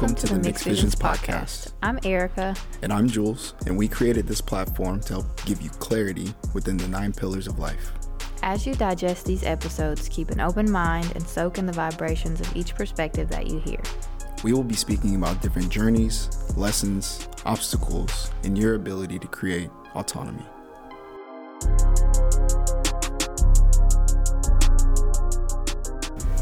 [0.00, 1.72] Welcome to the Mixed Visions Podcast.
[1.82, 2.56] I'm Erica.
[2.80, 6.88] And I'm Juelz, and we created this platform to help give you clarity within the
[6.88, 7.92] nine pillars of life.
[8.42, 12.56] As you digest these episodes, keep an open mind and soak in the vibrations of
[12.56, 13.80] each perspective that you hear.
[14.42, 20.46] We will be speaking about different journeys, lessons, obstacles, and your ability to create autonomy.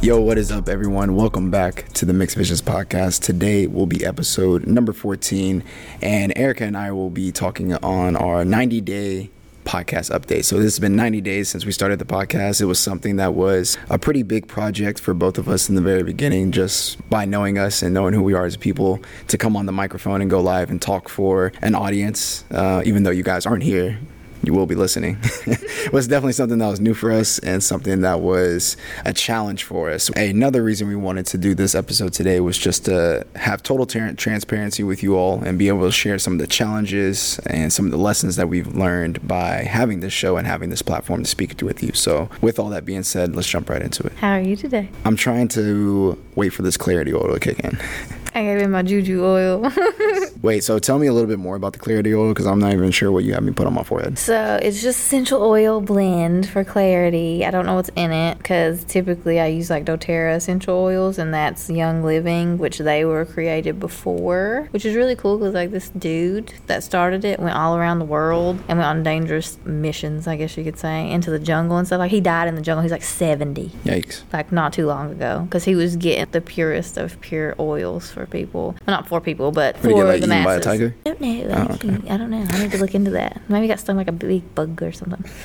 [0.00, 1.16] Yo, what is up, everyone?
[1.16, 3.20] Welcome back to the Mixed Visions podcast.
[3.20, 5.64] Today will be episode number 14,
[6.00, 9.30] and Erica and I will be talking on our 90 day
[9.64, 10.44] podcast update.
[10.44, 12.60] So, this has been 90 days since we started the podcast.
[12.60, 15.82] It was something that was a pretty big project for both of us in the
[15.82, 19.56] very beginning, just by knowing us and knowing who we are as people, to come
[19.56, 23.24] on the microphone and go live and talk for an audience, uh, even though you
[23.24, 23.98] guys aren't here
[24.42, 25.18] you will be listening.
[25.46, 29.64] it was definitely something that was new for us and something that was a challenge
[29.64, 30.08] for us.
[30.10, 34.14] Another reason we wanted to do this episode today was just to have total tra-
[34.14, 37.86] transparency with you all and be able to share some of the challenges and some
[37.86, 41.28] of the lessons that we've learned by having this show and having this platform to
[41.28, 41.92] speak to with you.
[41.92, 44.12] So, with all that being said, let's jump right into it.
[44.14, 44.90] How are you today?
[45.04, 47.78] I'm trying to wait for this clarity oil to kick in.
[48.34, 49.72] I gave him my juju oil.
[50.42, 52.72] Wait, so tell me a little bit more about the clarity oil because I'm not
[52.72, 54.18] even sure what you have me put on my forehead.
[54.18, 57.44] So it's just essential oil blend for clarity.
[57.44, 61.34] I don't know what's in it because typically I use like doTERRA essential oils and
[61.34, 65.88] that's Young Living, which they were created before, which is really cool because like this
[65.90, 70.36] dude that started it went all around the world and went on dangerous missions, I
[70.36, 71.98] guess you could say, into the jungle and stuff.
[71.98, 72.82] Like he died in the jungle.
[72.82, 73.70] He's like 70.
[73.84, 74.22] Yikes.
[74.32, 78.26] Like not too long ago because he was getting the purest of pure oils for
[78.26, 78.74] people.
[78.86, 80.64] Well, not for people, but for get, like, the eaten by a masses.
[80.64, 80.94] tiger?
[81.06, 81.44] I don't know.
[81.50, 82.10] Oh, actually.
[82.10, 82.46] I don't know.
[82.48, 83.40] I need to look into that.
[83.48, 85.24] Maybe got stung like a big bug or something.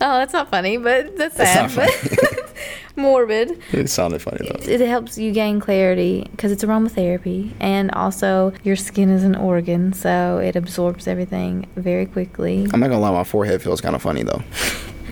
[0.00, 1.70] oh, that's not funny, but that's sad.
[1.70, 2.54] That's not but
[2.96, 3.60] morbid.
[3.72, 4.70] It sounded funny though.
[4.70, 9.92] It helps you gain clarity because it's aromatherapy, and also your skin is an organ,
[9.92, 12.66] so it absorbs everything very quickly.
[12.72, 14.42] I'm not gonna lie, my forehead feels kind of funny though.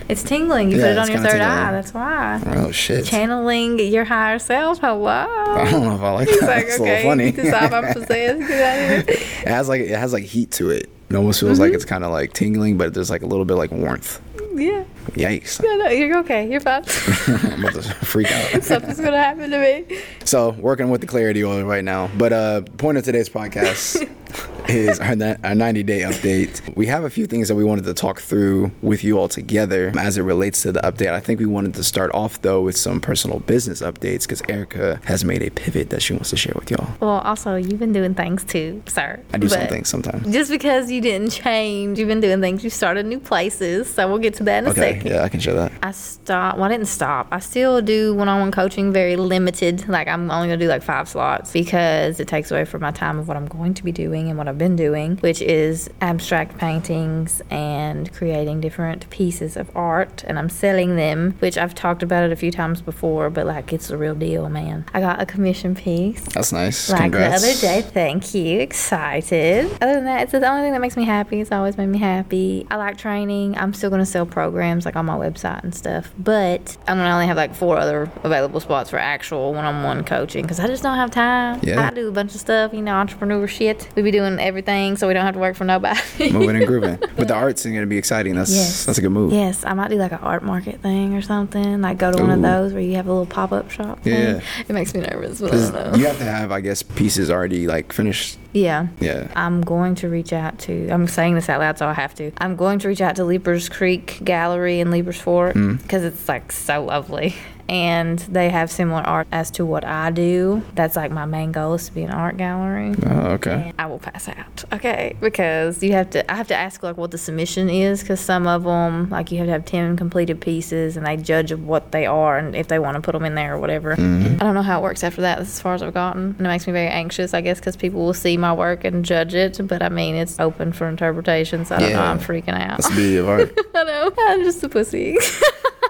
[0.09, 0.71] It's tingling.
[0.71, 1.41] You Yeah, put it on your third tingling.
[1.49, 1.71] eye.
[1.73, 2.41] That's why.
[2.55, 3.05] Oh shit.
[3.05, 4.79] Channeling your higher self.
[4.79, 5.05] Hello.
[5.07, 6.47] I don't know if I like He's that.
[6.47, 7.31] like, it's okay, a little funny.
[7.31, 8.47] decide I'm possessed.
[8.47, 8.51] Get
[8.91, 9.15] out of here.
[9.17, 10.89] it has like it has like heat to it.
[11.09, 11.61] It almost feels Mm-hmm.
[11.61, 14.21] like it's kind of like tingling, but there's like a little bit like warmth.
[14.55, 14.85] Yeah.
[15.11, 15.61] Yikes!
[15.61, 16.49] No, no, you're okay.
[16.49, 16.83] You're fine.
[17.27, 18.63] I'm about to freak out.
[18.63, 19.99] Something's gonna happen to me.
[20.25, 22.09] So working with the clarity oil right now.
[22.17, 24.09] But uh, point of today's podcast
[24.69, 26.75] is our, our 90 day update.
[26.75, 29.91] We have a few things that we wanted to talk through with you all together
[29.97, 31.11] as it relates to the update.
[31.13, 34.99] I think we wanted to start off though with some personal business updates because Erica
[35.05, 36.87] has made a pivot that she wants to share with y'all.
[36.99, 39.19] Well, also, you've been doing things too, sir.
[39.33, 40.31] I do some things sometimes.
[40.31, 42.63] Just because you didn't change, you've been doing things.
[42.63, 45.11] You started new places, so we'll get to that in a Okay, second.
[45.11, 45.71] yeah, I can share that.
[45.83, 46.57] I stopped.
[46.57, 47.27] Well, I didn't stop.
[47.31, 49.87] I still do one-on-one coaching, very limited.
[49.87, 53.17] Like I'm only gonna do like five slots because it takes away from my time
[53.19, 56.57] of what I'm going to be doing and what I've been doing, which is abstract
[56.57, 60.23] paintings and creating different pieces of art.
[60.27, 63.73] And I'm selling them, which I've talked about it a few times before, but like
[63.73, 64.85] it's the real deal, man.
[64.93, 66.21] I got a commission piece.
[66.21, 66.89] That's nice.
[66.89, 67.41] Like Congrats.
[67.41, 68.59] the other day, thank you.
[68.59, 69.65] Excited.
[69.81, 71.41] Other than that, it's the only thing that makes me happy.
[71.41, 72.65] It's always made me happy.
[72.69, 73.57] I like training.
[73.57, 77.07] I'm still going to sell programs like on my website and stuff, but I'm going
[77.07, 80.59] to only have like four other available spots for actual one on one coaching because
[80.59, 81.59] I just don't have time.
[81.63, 81.87] Yeah.
[81.87, 83.89] I do a bunch of stuff, you know, entrepreneur shit.
[83.95, 85.99] We be doing everything so we don't have to work for nobody.
[86.31, 86.99] Moving and grooving.
[87.17, 88.35] But the art's is going to be exciting.
[88.35, 88.85] That's Yes.
[88.85, 89.33] that's a good move.
[89.33, 91.81] Yes, I might do like an art market thing or something.
[91.81, 94.01] Like go to one of those where you have a little pop up shop.
[94.03, 94.13] thing.
[94.13, 94.41] Yeah.
[94.67, 95.97] It makes me nervous, but I 'Cause don't know.
[95.97, 98.37] you have to have, I guess, pieces already like finished.
[98.53, 98.87] Yeah.
[98.99, 99.27] Yeah.
[99.35, 100.89] I'm going to reach out to.
[100.89, 102.31] I'm saying this out loud, so I have to.
[102.37, 105.81] I'm going to reach out to Leipers Creek Gallery in Leipers Fork Mm.
[105.81, 107.35] because it's like so lovely,
[107.69, 110.63] and they have similar art as to what I do.
[110.75, 112.95] That's like my main goal is to be an art gallery.
[113.05, 113.67] Oh, okay.
[113.67, 115.15] And I will pass out, okay?
[115.19, 116.29] Because you have to.
[116.31, 119.37] I have to ask like what the submission is, because some of them like you
[119.39, 122.67] have to have ten completed pieces, and they judge of what they are and if
[122.67, 123.95] they want to put them in there or whatever.
[123.95, 124.35] Mm-hmm.
[124.35, 125.37] I don't know how it works after that.
[125.37, 127.75] That's as far as I've gotten, and it makes me very anxious, I guess, because
[127.75, 129.59] people will see my work and judge it.
[129.67, 131.99] But I mean, it's open for interpretation, so I don't know.
[131.99, 132.11] Yeah.
[132.11, 132.77] I'm freaking out.
[132.77, 133.53] That's the beauty of art.
[133.75, 134.11] I know.
[134.17, 135.17] I'm just a pussy.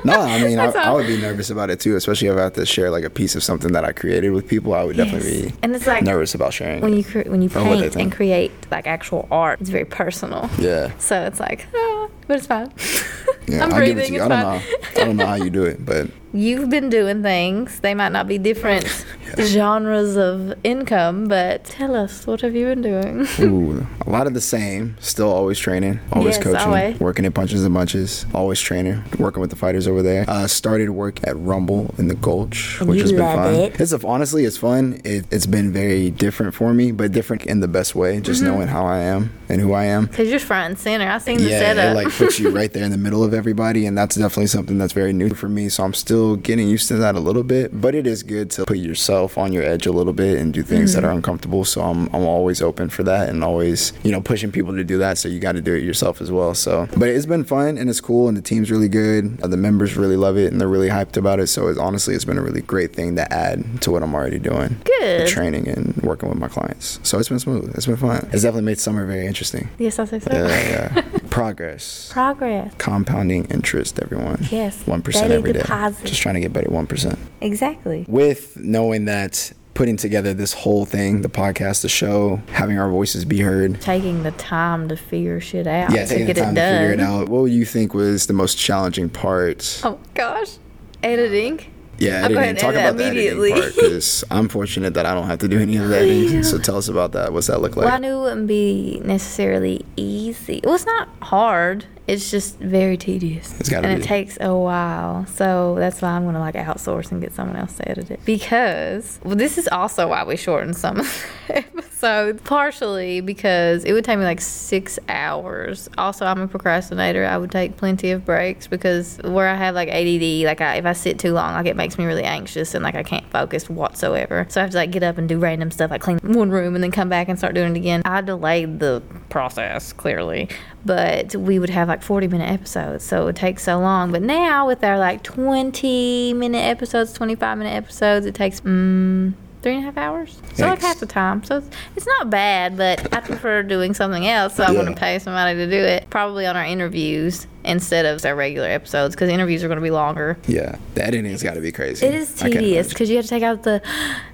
[0.08, 2.54] No, I mean, I, I would be nervous about it too, especially if I have
[2.54, 4.74] to share like a piece of something that I created with people.
[4.74, 5.52] I would definitely Yes.
[5.52, 6.82] be And it's like nervous about sharing.
[6.82, 9.70] when you cre- when you Or what they paint and create like actual art, it's
[9.70, 10.50] very personal.
[10.60, 12.72] yeah, So it's like, ah, but it's fine.
[13.48, 13.64] yeah.
[13.64, 14.22] I'm I'll give it to you.
[14.22, 14.60] It's I don't fine.
[14.60, 15.02] know.
[15.02, 17.80] I don't know how you do it, but You've been doing things.
[17.80, 18.86] They might not be different
[19.40, 23.28] genres of income, but tell us, what have you been doing?
[23.40, 24.98] Ooh, a lot of the same.
[25.00, 27.00] Still always training, always Yes, coaching, always.
[27.00, 28.26] working at punches and bunches.
[28.34, 30.26] Always training, working with the fighters over there.
[30.28, 33.54] Uh, started work at Rumble in the Gulch, which You has been fun.
[33.56, 33.80] it.
[33.80, 35.00] It's a, honestly, it's fun.
[35.04, 38.20] It, it's been very different for me, but different in the best way.
[38.20, 38.54] Just Mm-hmm.
[38.54, 40.06] knowing how I am and who I am.
[40.06, 41.10] Because you're front and center.
[41.10, 41.86] I seen the Yeah, setup.
[41.86, 44.78] it like puts you right there in the middle of everybody, and that's definitely something
[44.78, 45.70] that's very new for me.
[45.70, 48.66] So I'm still getting used to that a little bit, but it is good to
[48.66, 51.64] put yourself on your edge a little bit and do things that are uncomfortable.
[51.66, 54.98] So I'm I'm always open for that, and always you know pushing people to do
[55.00, 55.18] that.
[55.18, 56.54] So you got to do it yourself as well.
[56.56, 59.40] So, but it's been fun and it's cool, and the team's really good.
[59.42, 61.48] Uh, The members really love it, and they're really hyped about it.
[61.48, 64.40] So it's honestly it's been a really great thing to add to what I'm already
[64.40, 64.78] doing.
[64.84, 65.28] Good.
[65.28, 67.00] training and working with my clients.
[67.04, 67.74] So it's been smooth.
[67.76, 68.18] It's been fun.
[68.34, 69.70] It's definitely made summer very interesting.
[69.78, 70.30] yes, I say so.
[70.34, 71.04] Yeah, yeah.
[71.38, 72.10] Progress.
[72.12, 72.74] Progress.
[72.80, 74.48] Compounding interest, everyone.
[74.50, 74.88] Yes.
[74.88, 75.60] One percent every day.
[75.60, 76.06] deposit.
[76.08, 76.72] Just trying to get better.
[76.72, 77.20] One percent.
[77.42, 78.06] Exactly.
[78.08, 83.24] With knowing that putting together this whole thing, the podcast, the show, having our voices
[83.24, 83.80] be heard.
[83.82, 87.30] Taking the time to figure shit out Yeah, taking the time to figure it out.
[87.30, 89.82] What would you think was the most challenging part?
[89.84, 90.58] Oh gosh,
[91.04, 91.60] editing.
[92.00, 92.38] Yeah, I'll editing.
[92.38, 93.52] ahead Talk about the immediately.
[93.54, 96.04] editing part because I'm fortunate that I don't have to do any of that.
[96.04, 96.44] editing.
[96.48, 97.34] So tell us about that.
[97.34, 97.86] What's that look like?
[97.86, 100.62] well, I knew it wouldn't be necessarily easy.
[100.64, 101.86] Well, it's not hard.
[102.08, 103.60] It's just very tedious.
[103.60, 104.04] It's gotta and be.
[104.04, 105.26] it takes a while.
[105.26, 108.22] So that's why I'm gonna like outsource and get someone else to edit it.
[108.24, 111.02] Because well, this is also why we shortened some
[111.50, 112.42] episodes.
[112.44, 115.90] Partially because it would take me like six hours.
[115.98, 117.26] Also, I'm a procrastinator.
[117.26, 120.86] I would take plenty of breaks because where I have like ADD, like I, if
[120.86, 123.70] I sit too long, like it makes me really anxious and like I can't focus
[123.70, 124.46] whatsoever.
[124.50, 126.74] So I have to like get up and do random stuff, like clean one room
[126.74, 128.02] and then come back and start doing it again.
[128.06, 129.04] I delayed the
[129.38, 130.50] process clearly,
[130.84, 134.12] but we would have like 40 minute episodes, so it would take so long.
[134.12, 139.74] But now with our like 20 minute episodes, 25 minute episodes, it takes mm, three
[139.76, 140.42] and a half hours.
[140.56, 141.44] So like half the time.
[141.44, 144.56] So it's, it's not bad, but I prefer doing something else.
[144.56, 144.96] So I want Yeah.
[144.96, 146.10] to pay somebody to do it.
[146.10, 149.92] Probably on our interviews instead of our regular episodes because interviews are going to be
[149.92, 150.38] longer.
[150.48, 152.06] yeah, the editing's got to be crazy.
[152.06, 153.82] It is tedious because you have to take out the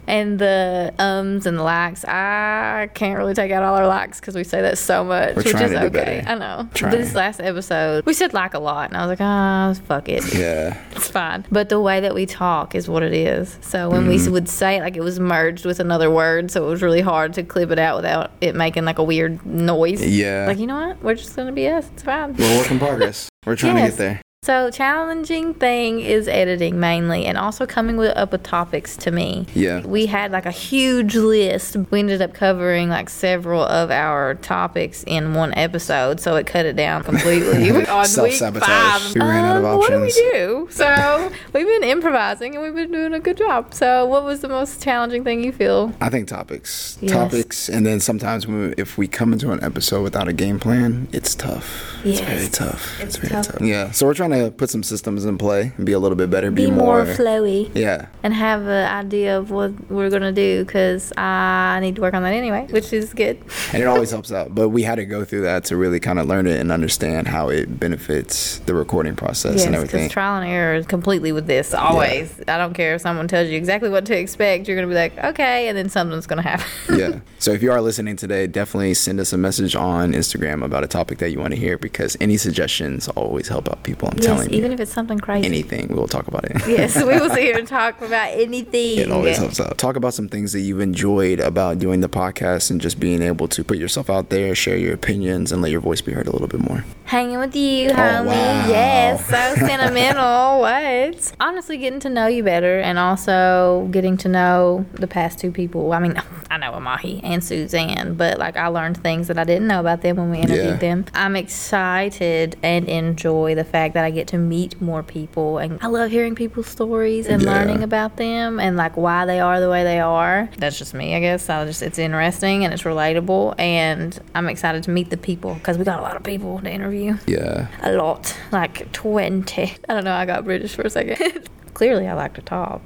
[0.06, 2.04] and the ums and the likes.
[2.06, 5.44] I can't really take out all our likes because we say that so much, We're
[5.44, 5.90] which is to do okay.
[5.90, 6.24] better.
[6.30, 6.70] I know.
[6.74, 6.92] Trying.
[6.92, 10.34] This last episode, we said like a lot, and I was like, ah, fuck it.
[10.34, 11.46] Yeah, It's fine.
[11.52, 13.58] But the way that we talk is what it is.
[13.62, 14.26] So when Mm-hmm.
[14.26, 17.02] we would say it, like it was merged with another word, so it was really
[17.02, 20.06] hard to clip it out without it making like a weird noise.
[20.06, 20.46] Yeah.
[20.48, 21.02] Like, you know what?
[21.02, 21.90] We're just going to be us.
[21.94, 22.34] It's fine.
[22.36, 23.23] we're work in progress.
[23.46, 24.22] We're trying to get there.
[24.44, 29.46] So challenging thing is editing mainly, and also coming with, up with topics to me.
[29.56, 29.80] Yeah.
[29.86, 31.78] we had like a huge list.
[31.92, 36.66] We ended up covering like several of our topics in one episode, so it cut
[36.66, 38.68] it down completely on week Self-sabotage.
[38.68, 39.16] five.
[39.16, 40.68] We ran out of Um, What do we do?
[40.72, 43.74] So we've been improvising, and we've been doing a good job.
[43.74, 45.94] So what was the most challenging thing you feel?
[46.02, 47.14] I think topics, Yes.
[47.14, 50.60] topics, and then sometimes when we, if we come into an episode without a game
[50.60, 51.96] plan, it's tough.
[52.04, 53.00] It's very tough.
[53.00, 53.48] It's very tough.
[53.48, 53.62] tough.
[53.62, 53.92] Yeah.
[53.92, 56.50] So we're trying to put some systems in play and be a little bit better,
[56.52, 57.70] be, Be more flowy.
[57.76, 58.08] Yeah.
[58.24, 62.24] and have an idea of what we're gonna do because I need to work on
[62.24, 63.38] that anyway, which is good.
[63.74, 64.54] And it always helps out.
[64.56, 67.28] But we had to go through that to really kind of learn it and understand
[67.28, 70.10] how it benefits the recording process Yes, and because everything.
[70.10, 72.40] trial and error is completely with this always.
[72.48, 74.68] I don't care if someone tells you exactly what to expect.
[74.68, 76.66] You're gonna be like, okay, and then something's gonna happen.
[76.98, 77.20] yeah.
[77.40, 80.88] So if you are listening today, definitely send us a message on Instagram about a
[80.88, 84.08] topic that you want to hear because any suggestions always help out people.
[84.10, 85.46] I'm telling even if it's something crazy.
[85.46, 86.58] anything, we will talk about it.
[86.68, 89.00] yes, we will sit here and talk about anything.
[89.00, 89.78] It always helps out.
[89.78, 93.48] Talk about some things that you've enjoyed about doing the podcast and just being able
[93.50, 96.32] to put yourself out there, share your opinions, and let your voice be heard a
[96.32, 96.84] little bit more.
[97.06, 98.20] Hanging with you, oh, homie.
[98.22, 98.68] Oh, wow.
[98.70, 100.60] Yes, so sentimental.
[100.62, 101.34] what?
[101.40, 105.92] Honestly, getting to know you better and also getting to know the past two people.
[105.94, 109.68] I mean, I know Amahi and Suzanne, but like I learned things that I didn't
[109.68, 110.76] know about them when we interviewed Yeah.
[110.78, 111.06] them.
[111.14, 115.58] I'm excited and enjoy the fact that I get to meet more people.
[115.58, 117.52] And I love hearing people's stories and Yeah.
[117.54, 120.50] learning about them and like why they are the way they are.
[120.58, 121.50] That's just me, I guess.
[121.50, 123.56] I just it's interesting and it's relatable.
[123.60, 126.72] And I'm excited to meet the people because we got a lot of people to
[126.72, 127.68] interview Yeah.
[127.82, 129.74] a lot, like 20.
[129.90, 131.50] I don't know, I got British for a second.
[131.74, 132.82] Clearly, I like to talk.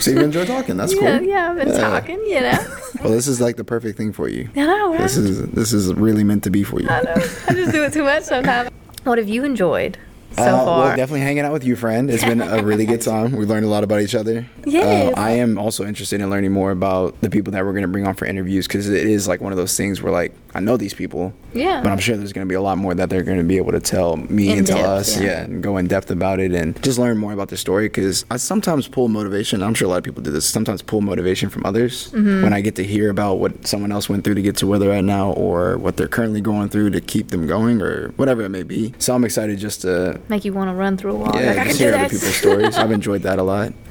[0.00, 0.78] So you enjoy talking.
[0.78, 1.28] That's Yeah, cool.
[1.28, 1.78] yeah, I've been Yeah.
[1.78, 2.58] talking, you know.
[3.02, 4.48] Well, this is like the perfect thing for you.
[4.56, 5.00] I know, right?
[5.00, 6.88] This is this is really meant to be for you.
[6.88, 7.14] I know.
[7.48, 8.70] I just do it too much sometimes.
[9.04, 9.98] What have you enjoyed
[10.36, 10.78] so Uh, far?
[10.86, 12.10] Well, definitely hanging out with you, friend.
[12.10, 13.32] It's been a really good time.
[13.32, 14.46] We learned a lot about each other.
[14.64, 15.14] Yes.
[15.16, 17.88] Uh, I am also interested in learning more about the people that we're going to
[17.88, 20.60] bring on for interviews because it is like one of those things where like I
[20.60, 21.32] know these people.
[21.54, 21.80] Yeah.
[21.82, 23.56] But I'm sure there's going to be a lot more that they're going to be
[23.56, 25.24] able to tell me In and tell depth, us, yeah.
[25.26, 25.40] yeah.
[25.44, 27.86] and go in depth about it and just learn more about the story.
[27.88, 29.62] Because I sometimes pull motivation.
[29.62, 30.44] I'm sure a lot of people do this.
[30.48, 32.42] Sometimes pull motivation from others Mm-hmm.
[32.42, 34.78] when I get to hear about what someone else went through to get to where
[34.78, 38.42] they're at now, or what they're currently going through to keep them going, or whatever
[38.42, 38.92] it may be.
[38.98, 41.32] So I'm excited just to Make you want to run through a wall.
[41.34, 42.76] yeah, like, I can just hear other people's stories.
[42.76, 43.72] I've enjoyed that a lot.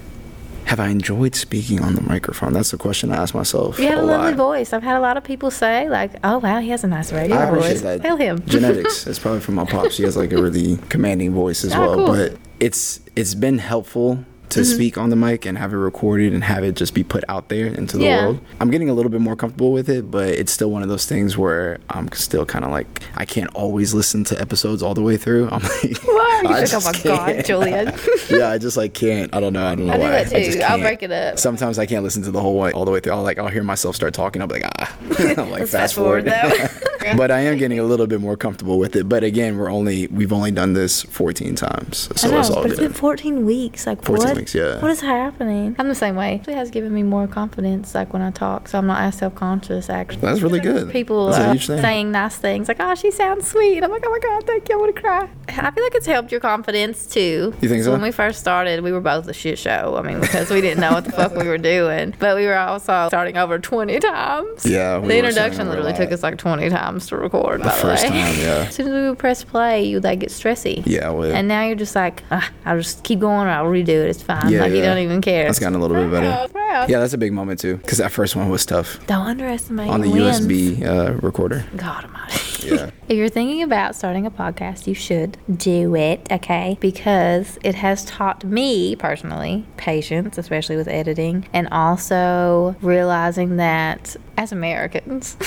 [0.66, 2.54] Have I enjoyed speaking on the microphone?
[2.54, 4.38] That's the question I ask myself You have a a lovely lot.
[4.38, 4.72] voice.
[4.74, 7.36] I've had a lot of people say, like, oh, wow, he has a nice radio
[7.36, 7.82] I appreciate voice.
[7.82, 8.02] that.
[8.02, 8.42] Tell him.
[8.46, 9.06] Genetics.
[9.06, 9.98] It's probably from my pops.
[9.98, 11.96] He has like a really commanding voice as Oh, well.
[11.96, 12.08] cool.
[12.08, 14.76] But it's it's been helpful to Mm-hmm.
[14.76, 17.50] speak on the mic and have it recorded and have it just be put out
[17.50, 18.26] there into the Yeah.
[18.26, 18.40] world.
[18.60, 21.06] I'm getting a little bit more comfortable with it, but it's still one of those
[21.06, 25.02] things where I'm still kind of like I can't always listen to episodes all the
[25.02, 25.50] way through.
[25.50, 26.42] I'm like, Why?
[26.46, 27.46] I You're like, oh my just God, can't.
[27.46, 27.94] Julien.
[28.30, 29.34] yeah, I just like can't.
[29.34, 29.66] I don't know.
[29.66, 30.10] I don't know I do why.
[30.24, 30.64] that just too.
[30.64, 30.82] I'll can't.
[30.82, 31.40] break it up.
[31.40, 33.14] Sometimes I can't listen to the whole way all the way through.
[33.14, 34.42] I'll like I'll hear myself start talking.
[34.42, 34.98] I'll be like ah,
[35.38, 36.26] I'm like Let's fast forward.
[36.26, 36.68] though.
[37.16, 39.08] But I am getting a little bit more comfortable with it.
[39.10, 42.72] But again, we're only we've only done this 14 times, so know, it's all but
[42.72, 43.88] it's been 14 weeks.
[43.88, 44.38] Like 14 what?
[44.38, 44.80] weeks, yeah.
[44.80, 45.76] What is happening?
[45.78, 46.42] I'm the same way.
[46.48, 49.36] It has given me more confidence, like when I talk, so I'm not as self
[49.36, 49.90] conscious.
[49.90, 50.92] Actually, That's really good.
[50.92, 51.82] people That's a uh, thing.
[51.82, 54.76] saying nice things, like "Oh, she sounds sweet." I'm like, "Oh my god, thank you."
[54.76, 55.30] I want to cry.
[55.50, 57.54] I feel like it's helped your confidence too.
[57.62, 57.92] You think so?
[57.92, 59.96] When we first started, we were both a shit show.
[59.98, 62.58] I mean, because we didn't know what the fuck we were doing, but we were
[62.58, 64.66] also starting over 20 times.
[64.66, 67.62] Yeah, we the introduction starting over a literally took us like 20 times to record.
[67.62, 68.10] The the first way.
[68.10, 68.66] time, yeah.
[68.68, 70.84] As soon as we would press play, you would like get stressy.
[70.86, 71.32] Yeah, would.
[71.32, 74.10] And now you're just like, ah, I'll just keep going or I'll redo it.
[74.10, 74.50] It's fine.
[74.50, 75.46] Yeah, like you don't even care.
[75.46, 76.52] That's gotten a little bit better.
[76.52, 76.90] Proud.
[76.90, 80.02] Yeah, that's a big moment too, because that first one was tough Don't underestimate on
[80.02, 80.42] the wins.
[80.42, 81.66] USB uh, recorder.
[81.76, 82.38] God almighty.
[82.62, 82.92] Yeah.
[83.08, 86.78] if you're thinking about starting a podcast, you should do it, okay?
[86.80, 94.52] Because it has taught me personally patience, especially with editing, and also realizing that as
[94.52, 95.38] Americans,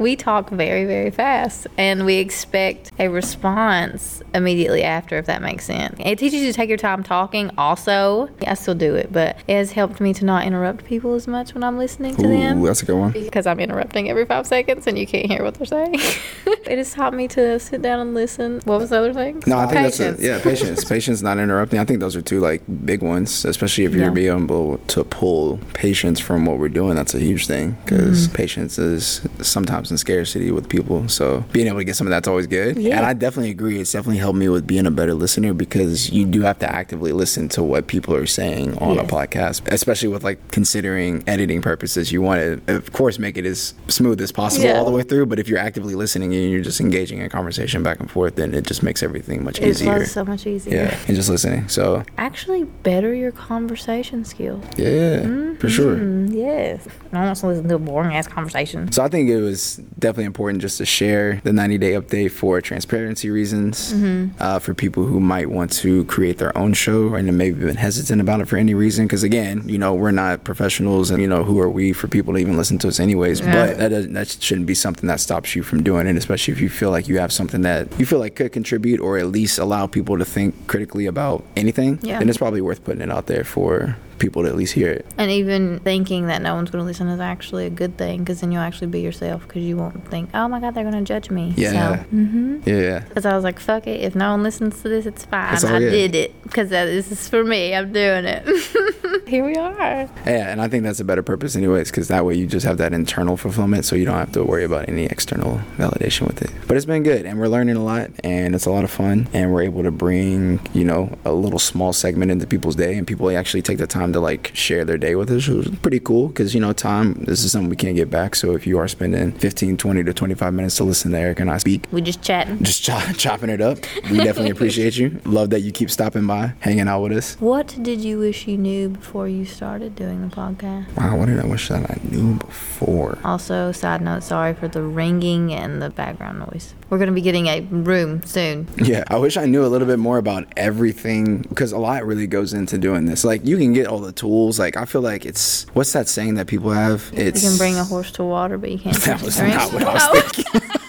[0.00, 5.66] we talk very, very fast and we expect a response immediately after, if that makes
[5.66, 5.94] sense.
[6.00, 8.30] It teaches you to take your time talking, also.
[8.46, 11.52] I still do it, but it has helped me to not interrupt people as much
[11.54, 13.12] when I'm listening to them Ooh, that's a good one.
[13.12, 15.94] because I'm interrupting every five seconds and you can't hear what they're saying.
[16.46, 18.60] it has taught me to sit down and listen.
[18.64, 19.42] What was the other thing?
[19.46, 19.98] No, I think Patience.
[19.98, 20.84] that's a, yeah, patience.
[20.88, 21.78] patience, not interrupting.
[21.78, 24.10] I think those are two like big ones, especially if you're Yeah.
[24.10, 26.94] being able to pull patience from what we're doing.
[26.94, 28.34] That's a huge thing because Mm-hmm.
[28.34, 31.08] patience is sometimes in scarcity with people.
[31.08, 32.76] So being able to get some of that's always good.
[32.78, 32.96] Yeah.
[32.98, 33.80] And I definitely agree.
[33.80, 37.12] It's definitely helped me with being a better listener because you do have to actively
[37.12, 42.12] listen to what people are saying on a podcast, especially with like considering editing purposes.
[42.12, 44.78] You want to, of course, make it as smooth as possible Yeah.
[44.78, 45.26] all the way through.
[45.26, 48.54] But if you're actively listening and you're just engaging in conversation back and forth, then
[48.54, 50.04] it just makes everything much It easier.
[50.06, 50.74] so much easier.
[50.74, 51.68] Yeah, and just listening.
[51.68, 54.64] So Actually, better your conversation skills.
[54.76, 55.22] yeah,
[55.58, 55.96] for sure.
[55.96, 56.86] Mm, yes.
[57.12, 58.92] I don't want to listen to a boring ass conversation.
[58.92, 62.60] So I think it was definitely important just to share the 90 day update for
[62.60, 64.40] transparency reasons, Mm-hmm.
[64.40, 68.20] uh, for people who might want to create their own show and maybe been hesitant
[68.20, 69.06] about it for any reason.
[69.06, 72.34] Because again, you know, we're not professionals, and you know, who are we for people
[72.34, 73.40] to even listen to us anyways?
[73.40, 73.52] Yeah.
[73.66, 76.60] But that doesn't, that shouldn't be something that stops you from doing it, especially if
[76.60, 79.58] you feel like you have something that you feel like could contribute or at least
[79.58, 81.98] allow people to think critically about anything.
[82.02, 82.18] Yeah.
[82.18, 85.04] Then it's probably worth putting it out there for people to at least hear it.
[85.18, 88.40] And even thinking that no one's going to listen is actually a good thing because
[88.40, 91.08] then you'll actually be yourself because you won't think, oh my God, they're going to
[91.08, 91.52] judge me.
[91.56, 91.70] Yeah.
[91.70, 92.60] So, mm-hmm.
[92.64, 93.00] Yeah.
[93.00, 94.00] Because I was like, fuck it.
[94.00, 95.54] If no one listens to this, it's fine.
[95.54, 95.90] It's I good.
[95.90, 97.74] did it because this is for me.
[97.74, 98.46] I'm doing it.
[99.28, 100.08] Here we are.
[100.26, 102.78] Yeah, and I think that's a better purpose, anyways, because that way you just have
[102.78, 106.50] that internal fulfillment, so you don't have to worry about any external validation with it.
[106.66, 109.28] But it's been good, and we're learning a lot, and it's a lot of fun,
[109.32, 113.06] and we're able to bring, you know, a little small segment into people's day, and
[113.06, 116.00] people actually take the time to like share their day with us, which is pretty
[116.00, 118.34] cool, because you know, time this is something we can't get back.
[118.34, 121.50] So if you are spending 15, 20 to 25 minutes to listen to Eric and
[121.50, 122.62] I speak, We just chatting.
[122.62, 123.78] just chop, chopping it up,
[124.10, 125.20] we definitely appreciate you.
[125.24, 127.34] Love that you keep stopping by, hanging out with us.
[127.40, 130.94] What did you wish you knew before you started doing the podcast?
[130.96, 133.18] Wow, what did I wish that I knew before?
[133.24, 136.74] Also, side note, sorry for the ringing and the background noise.
[136.88, 138.66] We're going to be getting a room soon.
[138.76, 142.26] Yeah, I wish I knew a little bit more about everything because a lot really
[142.26, 143.24] goes into doing this.
[143.24, 144.58] Like, you can get all the tools.
[144.58, 147.10] Like, I feel like it's what's that saying that people have?
[147.12, 148.96] It's You can bring a horse to water, but you can't.
[149.10, 150.20] That was not what I was oh.
[150.20, 150.70] thinking.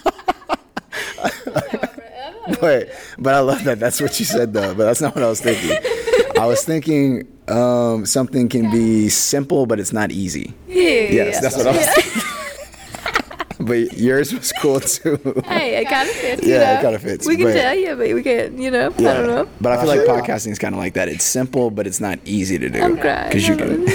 [2.62, 2.89] but
[3.20, 3.80] but I love that.
[3.80, 4.74] That's what you said though.
[4.75, 5.77] But that's not what I was thinking.
[6.39, 10.53] I was thinking um, something can be simple, but it's not easy.
[10.68, 12.22] Yes, that's what I was thinking.
[13.65, 15.18] but yours was cool too.
[15.46, 16.44] Hey, it kind of fits.
[16.46, 16.82] Yeah, you it know?
[16.82, 18.58] kinda fits, We can but- tell you, but we can't.
[18.58, 19.48] You know, I don't know.
[19.60, 21.10] But I feel like podcasting is kind of like that.
[21.10, 22.82] It's simple, but it's not easy to do.
[22.82, 23.27] I'm crying.
[23.30, 23.86] Because you can,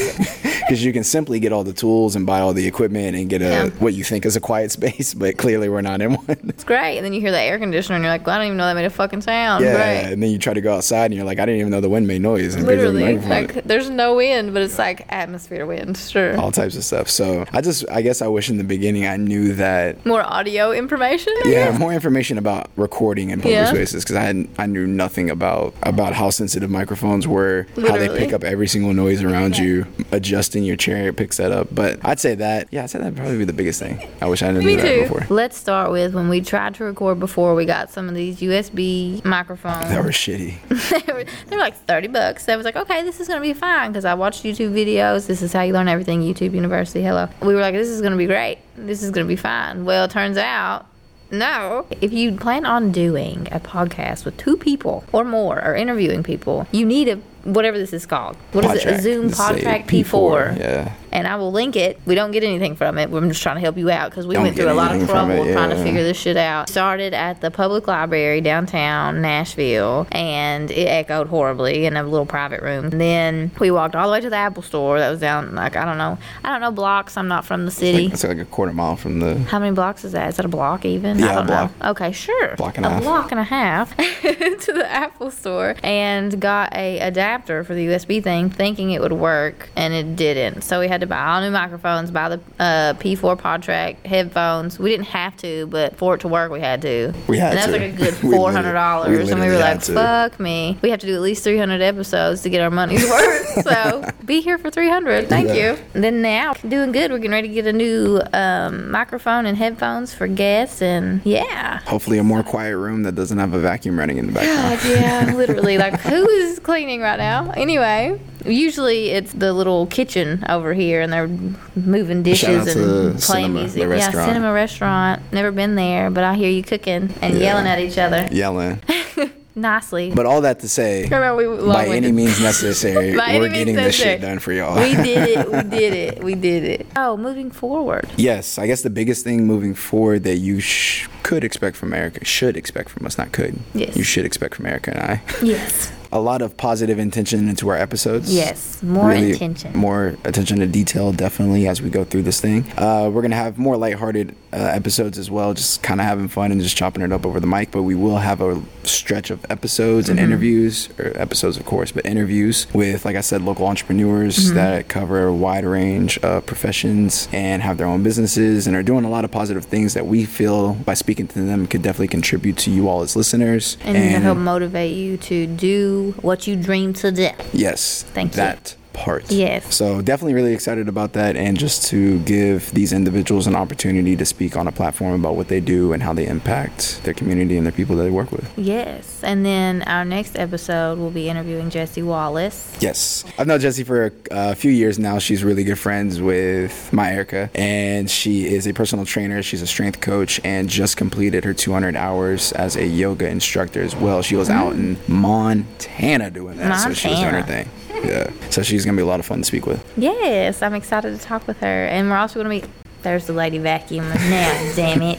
[0.66, 3.40] because you can simply get all the tools and buy all the equipment and get
[3.40, 3.66] a Yeah.
[3.78, 6.25] what you think is a quiet space, but clearly we're not in one.
[6.49, 6.96] It's great.
[6.96, 8.66] And then you hear the air conditioner and you're like, well, I don't even know
[8.66, 9.64] that made a fucking sound.
[9.64, 10.12] yeah, Great.
[10.12, 11.88] and then you try to go outside and you're like, I didn't even know the
[11.88, 12.54] wind made noise.
[12.54, 15.96] And Literally, like there's no wind, but it's like atmosphere wind.
[15.96, 16.37] Sure.
[16.38, 17.08] all types of stuff.
[17.08, 20.04] So I just, I guess I wish in the beginning I knew that.
[20.04, 21.32] More audio information.
[21.44, 21.78] I Yeah, guess?
[21.78, 23.66] more information about recording in public Yeah.
[23.66, 28.08] spaces because I had I knew nothing about about how sensitive microphones were, how they
[28.08, 31.68] pick up every single noise around you, adjusting your chair it picks that up.
[31.72, 34.08] But I'd say that, yeah, I'd say that'd probably be the biggest thing.
[34.20, 35.02] I wish I knew Me that too.
[35.02, 35.26] before.
[35.30, 39.25] Let's start with when we tried to record before we got some of these USB
[39.25, 39.88] microphones.
[39.88, 40.56] That were shitty.
[41.06, 42.48] they, were, they were like 30 bucks.
[42.48, 45.26] I was like, okay, this is going to be fine because I watched YouTube videos.
[45.26, 46.20] This is how you learn everything.
[46.22, 47.02] YouTube University.
[47.02, 47.28] Hello.
[47.40, 48.58] We were like, this is going to be great.
[48.76, 49.84] This is going to be fine.
[49.84, 50.86] Well, it turns out.
[51.30, 51.86] No.
[52.00, 56.66] If you plan on doing a podcast with two people or more or interviewing people,
[56.70, 58.36] you need a whatever this is called.
[58.52, 58.86] What is it?
[58.86, 60.58] A Zoom This is a PodTrak P4.
[60.58, 60.92] Yeah.
[61.16, 61.99] And I will link it.
[62.04, 63.08] We don't get anything from it.
[63.11, 65.08] We're just trying to help you out because we Don't went through a lot of
[65.08, 66.68] trouble it, trying to figure this shit out.
[66.68, 72.61] Started at the public library downtown Nashville, and it echoed horribly in a little private
[72.61, 72.85] room.
[72.87, 75.75] And then we walked all the way to the Apple store that was down like
[75.75, 77.16] I don't know, I don't know blocks.
[77.16, 78.06] I'm not from the city.
[78.12, 79.38] It's like a quarter mile from the.
[79.38, 80.28] How many blocks is that?
[80.28, 81.18] Is that a block even?
[81.18, 81.80] Yeah, I a don't block.
[81.80, 81.90] know.
[81.92, 82.56] Okay, sure.
[82.56, 83.02] Block and a a half.
[83.02, 88.23] block and a half to the Apple store and got a adapter for the USB
[88.23, 90.61] thing, thinking it would work, and it didn't.
[90.62, 94.78] So we had to buy all new microphones, buy the uh, P4 PodTrak headphones.
[94.78, 97.12] We didn't have to, but for it to work, we had to.
[97.28, 97.82] We had and that was to.
[97.86, 99.94] like a good four hundred dollars, and we were like, to.
[99.94, 103.04] "Fuck me, we have to do at least three hundred episodes to get our money's
[103.10, 105.28] worth." so be here for three hundred.
[105.28, 105.72] Thank Yeah.
[105.75, 105.78] you.
[105.94, 107.10] And then now doing good.
[107.10, 111.80] We're getting ready to get a new um, microphone and headphones for guests, and yeah.
[111.86, 114.80] Hopefully, a more quiet room that doesn't have a vacuum running in the background.
[114.82, 115.78] God, yeah, literally.
[115.78, 117.50] Like, who is cleaning right now?
[117.52, 121.28] Anyway, usually it's the little kitchen over here, and they're
[121.74, 123.82] moving dishes and playing Cinema, music.
[123.88, 125.22] yeah, cinema restaurant.
[125.32, 127.40] Never been there, but I hear you cooking and Yeah.
[127.40, 128.80] yelling at each other Yelling.
[129.54, 130.12] nicely.
[130.14, 134.52] But all that to say, by any means necessary, we're getting this shit done for
[134.52, 134.78] y'all.
[134.78, 135.50] we did it.
[135.50, 136.22] We did it.
[136.24, 136.86] We did it.
[136.94, 138.06] Oh, moving forward.
[138.16, 142.24] Yes, I guess the biggest thing moving forward that you sh- could expect from America,
[142.24, 143.58] should expect from us, not could.
[143.74, 143.96] Yes.
[143.96, 145.22] You should expect from Erica and I.
[145.42, 145.90] Yes.
[146.16, 148.34] A lot of positive intention into our episodes.
[148.34, 148.82] Yes.
[148.82, 149.76] More Really attention.
[149.76, 152.64] More attention to detail, definitely, as we go through this thing.
[152.78, 156.28] Uh, we're going to have more lighthearted uh, episodes as well, just kind of having
[156.28, 157.71] fun and just chopping it up over the mic.
[157.71, 160.10] But we will have a stretch of episodes Mm-hmm.
[160.19, 164.54] and interviews, or episodes, of course, but interviews with, like I said, local entrepreneurs Mm-hmm.
[164.56, 169.04] that cover a wide range of professions and have their own businesses and are doing
[169.04, 172.56] a lot of positive things that we feel by speaking to them could definitely contribute
[172.58, 173.76] to you all as listeners.
[173.84, 177.30] And, to help motivate you to do what you dream to do.
[177.52, 178.02] Yes.
[178.14, 178.36] Thank you.
[178.36, 179.30] that part.
[179.30, 179.75] Yes.
[179.75, 184.25] So definitely really excited about that and just to give these individuals an opportunity to
[184.25, 187.67] speak on a platform about what they do and how they impact their community and
[187.67, 188.50] their people that they work with.
[188.56, 189.23] Yes.
[189.23, 192.75] And then our next episode, we'll be interviewing Jesse Wallace.
[192.80, 193.25] Yes.
[193.39, 195.19] I've known Jesse for a, a few years now.
[195.19, 199.43] She's really good friends with my Erica, and she is a personal trainer.
[199.43, 203.95] She's a strength coach and just completed her 200 hours as a yoga instructor as
[203.95, 204.23] well.
[204.23, 205.09] She was out in mm.
[205.09, 207.69] Montana doing that, so she was doing her thing.
[208.04, 208.30] Yeah.
[208.50, 209.85] So she's going to be a lot of fun to speak with.
[209.97, 211.87] Yes, I'm excited to talk with her.
[211.87, 212.73] And we're also going to be.
[213.02, 215.19] There's the lady vacuum now, damn it.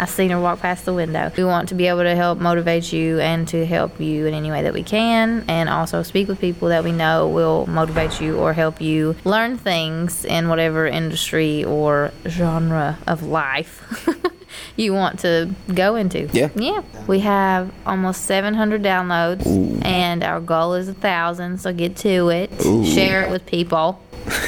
[0.00, 1.32] I seen her walk past the window.
[1.36, 4.48] We want to be able to help motivate you and to help you in any
[4.48, 8.38] way that we can, and also speak with people that we know will motivate you
[8.38, 14.06] or help you learn things in whatever industry or genre of life
[14.78, 16.28] you want to go into.
[16.32, 16.50] Yeah.
[16.54, 16.82] Yeah.
[17.06, 19.44] We have almost 700 downloads,
[19.84, 21.58] and our goal is a thousand.
[21.60, 22.50] So get to it.
[22.64, 22.86] Ooh.
[22.86, 24.00] Share it with people,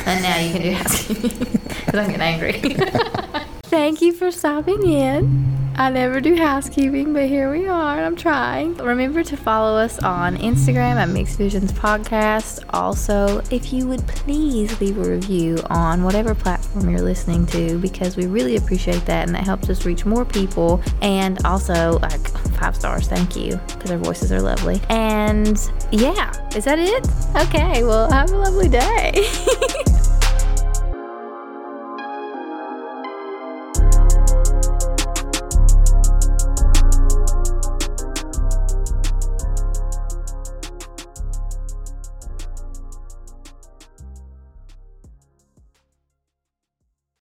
[0.07, 1.31] and now you can do housekeeping
[1.69, 2.61] because I'm getting angry.
[3.65, 5.47] Thank you for stopping in.
[5.77, 8.77] I never do housekeeping, but here we are, and I'm trying.
[8.77, 12.63] Remember to follow us on Instagram at Mixed Visions Podcast.
[12.71, 16.35] Also, if you would please leave a review on whatever
[16.71, 20.25] platform you're listening to, because we really appreciate that, and that helps us reach more
[20.25, 20.83] people.
[21.03, 22.29] And also, like
[22.59, 24.81] five stars, thank you, because our voices are lovely.
[24.89, 25.59] And
[25.91, 27.09] yeah, is that it?
[27.49, 29.29] Okay, well, have a lovely day.